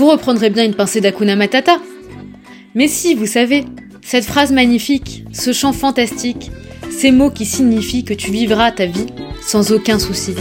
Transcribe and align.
vous 0.00 0.08
reprendrez 0.08 0.48
bien 0.48 0.64
une 0.64 0.74
pincée 0.74 1.02
d'Akuna 1.02 1.36
Matata. 1.36 1.76
Mais 2.74 2.88
si, 2.88 3.14
vous 3.14 3.26
savez, 3.26 3.66
cette 4.00 4.24
phrase 4.24 4.50
magnifique, 4.50 5.24
ce 5.30 5.52
chant 5.52 5.74
fantastique, 5.74 6.50
ces 6.90 7.10
mots 7.10 7.28
qui 7.28 7.44
signifient 7.44 8.04
que 8.04 8.14
tu 8.14 8.30
vivras 8.30 8.72
ta 8.72 8.86
vie 8.86 9.08
sans 9.42 9.72
aucun 9.72 9.98
souci. 9.98 10.34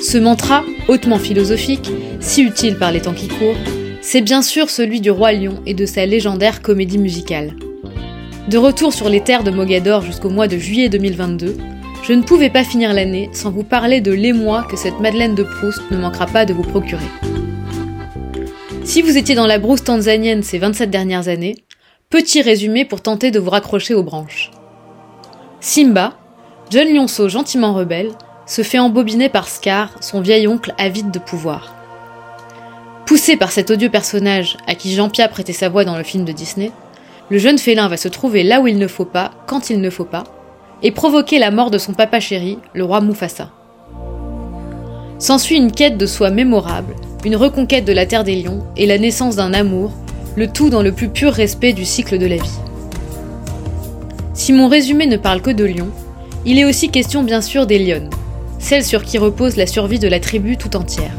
Ce 0.00 0.16
mantra, 0.16 0.64
hautement 0.88 1.18
philosophique, 1.18 1.90
si 2.20 2.42
utile 2.42 2.78
par 2.78 2.90
les 2.90 3.02
temps 3.02 3.12
qui 3.12 3.28
courent, 3.28 3.54
c'est 4.00 4.22
bien 4.22 4.40
sûr 4.40 4.70
celui 4.70 5.02
du 5.02 5.10
roi 5.10 5.34
lion 5.34 5.60
et 5.66 5.74
de 5.74 5.84
sa 5.84 6.06
légendaire 6.06 6.62
comédie 6.62 6.96
musicale. 6.96 7.56
De 8.48 8.56
retour 8.56 8.94
sur 8.94 9.10
les 9.10 9.20
terres 9.20 9.44
de 9.44 9.50
Mogador 9.50 10.00
jusqu'au 10.00 10.30
mois 10.30 10.48
de 10.48 10.56
juillet 10.56 10.88
2022, 10.88 11.54
je 12.02 12.14
ne 12.14 12.22
pouvais 12.22 12.48
pas 12.48 12.64
finir 12.64 12.94
l'année 12.94 13.28
sans 13.34 13.50
vous 13.50 13.62
parler 13.62 14.00
de 14.00 14.12
l'émoi 14.12 14.66
que 14.70 14.78
cette 14.78 15.00
Madeleine 15.00 15.34
de 15.34 15.42
Proust 15.42 15.82
ne 15.90 15.98
manquera 15.98 16.24
pas 16.24 16.46
de 16.46 16.54
vous 16.54 16.62
procurer. 16.62 17.04
Si 18.84 19.00
vous 19.00 19.16
étiez 19.16 19.34
dans 19.34 19.46
la 19.46 19.58
brousse 19.58 19.82
tanzanienne 19.82 20.42
ces 20.42 20.58
27 20.58 20.90
dernières 20.90 21.28
années, 21.28 21.56
petit 22.10 22.42
résumé 22.42 22.84
pour 22.84 23.00
tenter 23.00 23.30
de 23.30 23.40
vous 23.40 23.48
raccrocher 23.48 23.94
aux 23.94 24.02
branches. 24.02 24.50
Simba, 25.58 26.12
jeune 26.70 26.94
lionceau 26.94 27.30
gentiment 27.30 27.72
rebelle, 27.72 28.10
se 28.46 28.60
fait 28.60 28.78
embobiner 28.78 29.30
par 29.30 29.48
Scar, 29.48 29.90
son 30.02 30.20
vieil 30.20 30.46
oncle 30.46 30.74
avide 30.76 31.10
de 31.10 31.18
pouvoir. 31.18 31.74
Poussé 33.06 33.38
par 33.38 33.52
cet 33.52 33.70
odieux 33.70 33.88
personnage 33.88 34.58
à 34.66 34.74
qui 34.74 34.92
Jean-Pierre 34.92 35.30
prêtait 35.30 35.54
sa 35.54 35.70
voix 35.70 35.86
dans 35.86 35.96
le 35.96 36.04
film 36.04 36.26
de 36.26 36.32
Disney, 36.32 36.70
le 37.30 37.38
jeune 37.38 37.58
félin 37.58 37.88
va 37.88 37.96
se 37.96 38.08
trouver 38.08 38.42
là 38.42 38.60
où 38.60 38.66
il 38.66 38.76
ne 38.76 38.86
faut 38.86 39.06
pas, 39.06 39.30
quand 39.46 39.70
il 39.70 39.80
ne 39.80 39.90
faut 39.90 40.04
pas, 40.04 40.24
et 40.82 40.90
provoquer 40.90 41.38
la 41.38 41.50
mort 41.50 41.70
de 41.70 41.78
son 41.78 41.94
papa 41.94 42.20
chéri, 42.20 42.58
le 42.74 42.84
roi 42.84 43.00
Mufasa. 43.00 43.50
S'ensuit 45.18 45.56
une 45.56 45.72
quête 45.72 45.96
de 45.96 46.04
soi 46.04 46.28
mémorable, 46.28 46.94
une 47.24 47.36
reconquête 47.36 47.86
de 47.86 47.92
la 47.92 48.04
terre 48.04 48.24
des 48.24 48.36
lions 48.36 48.62
et 48.76 48.86
la 48.86 48.98
naissance 48.98 49.36
d'un 49.36 49.54
amour, 49.54 49.92
le 50.36 50.46
tout 50.48 50.68
dans 50.68 50.82
le 50.82 50.92
plus 50.92 51.08
pur 51.08 51.32
respect 51.32 51.72
du 51.72 51.84
cycle 51.84 52.18
de 52.18 52.26
la 52.26 52.36
vie. 52.36 52.58
Si 54.34 54.52
mon 54.52 54.68
résumé 54.68 55.06
ne 55.06 55.16
parle 55.16 55.40
que 55.40 55.50
de 55.50 55.64
lions, 55.64 55.90
il 56.44 56.58
est 56.58 56.66
aussi 56.66 56.90
question 56.90 57.22
bien 57.22 57.40
sûr 57.40 57.66
des 57.66 57.78
lionnes, 57.78 58.10
celles 58.58 58.84
sur 58.84 59.02
qui 59.04 59.16
repose 59.16 59.56
la 59.56 59.66
survie 59.66 59.98
de 59.98 60.08
la 60.08 60.20
tribu 60.20 60.58
tout 60.58 60.76
entière. 60.76 61.12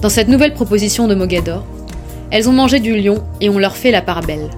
Dans 0.00 0.08
cette 0.08 0.28
nouvelle 0.28 0.54
proposition 0.54 1.08
de 1.08 1.16
Mogador, 1.16 1.64
elles 2.30 2.48
ont 2.48 2.52
mangé 2.52 2.78
du 2.78 2.96
lion 2.96 3.24
et 3.40 3.48
on 3.48 3.58
leur 3.58 3.76
fait 3.76 3.90
la 3.90 4.02
part 4.02 4.20
belle. 4.20 4.48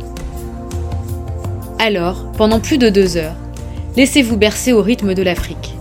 Alors, 1.78 2.30
pendant 2.36 2.60
plus 2.60 2.76
de 2.76 2.90
deux 2.90 3.16
heures, 3.16 3.36
laissez-vous 3.96 4.36
bercer 4.36 4.74
au 4.74 4.82
rythme 4.82 5.14
de 5.14 5.22
l'Afrique. 5.22 5.74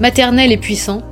Maternel 0.00 0.52
et 0.52 0.56
puissant, 0.56 1.02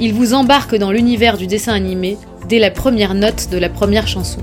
il 0.00 0.14
vous 0.14 0.34
embarque 0.34 0.76
dans 0.76 0.92
l'univers 0.92 1.36
du 1.36 1.46
dessin 1.46 1.72
animé 1.72 2.16
dès 2.48 2.58
la 2.58 2.70
première 2.70 3.14
note 3.14 3.48
de 3.50 3.58
la 3.58 3.68
première 3.68 4.06
chanson. 4.06 4.40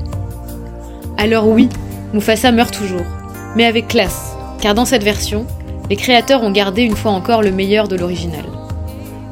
Alors 1.18 1.48
oui, 1.48 1.70
Mufasa 2.14 2.52
meurt 2.52 2.74
toujours, 2.74 3.06
mais 3.56 3.66
avec 3.66 3.88
classe, 3.88 4.36
car 4.62 4.74
dans 4.74 4.86
cette 4.86 5.04
version, 5.04 5.46
les 5.90 5.96
créateurs 5.96 6.44
ont 6.44 6.52
gardé 6.52 6.82
une 6.82 6.96
fois 6.96 7.12
encore 7.12 7.42
le 7.42 7.52
meilleur 7.52 7.88
de 7.88 7.96
l'original. 7.96 8.44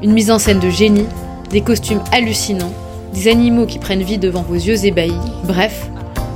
Une 0.01 0.13
mise 0.13 0.31
en 0.31 0.39
scène 0.39 0.59
de 0.59 0.69
génie, 0.69 1.07
des 1.49 1.61
costumes 1.61 2.03
hallucinants, 2.11 2.73
des 3.13 3.27
animaux 3.27 3.65
qui 3.65 3.79
prennent 3.79 4.03
vie 4.03 4.17
devant 4.17 4.43
vos 4.43 4.55
yeux 4.55 4.85
ébahis, 4.85 5.13
bref, 5.43 5.89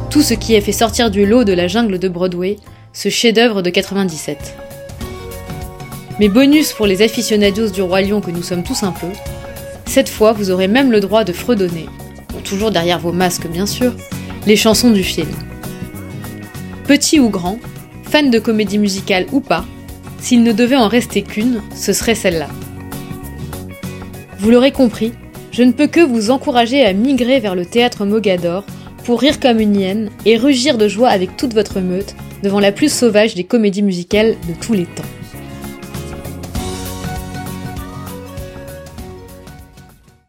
tout 0.10 0.22
ce 0.22 0.34
qui 0.34 0.56
a 0.56 0.62
fait 0.62 0.72
sortir 0.72 1.12
du 1.12 1.26
lot 1.26 1.44
de 1.44 1.54
la 1.54 1.68
jungle 1.68 2.00
de 2.00 2.10
Broadway 2.10 2.58
ce 2.94 3.10
chef-d'œuvre 3.10 3.62
de 3.62 3.70
97. 3.70 4.56
Mais 6.20 6.30
bonus 6.30 6.74
pour 6.74 6.88
les 6.88 7.02
aficionados 7.02 7.70
du 7.70 7.82
Roi 7.82 8.02
Lion 8.02 8.22
que 8.22 8.32
nous 8.32 8.42
sommes 8.42 8.64
tous 8.64 8.84
un 8.84 8.92
peu, 8.92 9.08
cette 9.88 10.10
fois 10.10 10.34
vous 10.34 10.52
aurez 10.52 10.68
même 10.68 10.92
le 10.92 11.00
droit 11.00 11.24
de 11.24 11.34
fredonner, 11.34 11.88
toujours 12.44 12.72
derrière 12.72 13.00
vos 13.00 13.12
masques 13.12 13.48
bien 13.48 13.66
sûr, 13.66 13.94
les 14.46 14.56
chansons 14.56 14.92
du 14.92 15.04
film. 15.04 15.30
Petit 16.86 17.20
ou 17.20 17.30
grand, 17.30 17.60
fan 18.04 18.30
de 18.30 18.40
comédie 18.40 18.78
musicale 18.78 19.26
ou 19.32 19.40
pas, 19.40 19.66
s'il 20.20 20.44
ne 20.44 20.52
devait 20.52 20.76
en 20.76 20.88
rester 20.88 21.22
qu'une, 21.22 21.62
ce 21.76 21.94
serait 21.94 22.16
celle-là. 22.16 22.48
Vous 24.40 24.52
l'aurez 24.52 24.72
compris, 24.72 25.12
je 25.52 25.64
ne 25.64 25.72
peux 25.72 25.88
que 25.88 26.02
vous 26.02 26.32
encourager 26.32 26.86
à 26.86 26.94
migrer 26.94 27.40
vers 27.40 27.56
le 27.56 27.66
théâtre 27.66 28.06
Mogador 28.06 28.64
pour 29.04 29.22
rire 29.22 29.40
comme 29.40 29.60
une 29.60 29.76
hyène 29.76 30.10
et 30.26 30.38
rugir 30.38 30.78
de 30.78 30.88
joie 30.88 31.10
avec 31.10 31.36
toute 31.38 31.54
votre 31.54 31.80
meute 31.80 32.16
devant 32.44 32.60
la 32.60 32.72
plus 32.72 32.92
sauvage 32.92 33.36
des 33.36 33.44
comédies 33.44 33.84
musicales 33.84 34.36
de 34.48 34.54
tous 34.54 34.74
les 34.74 34.86
temps. 34.86 35.04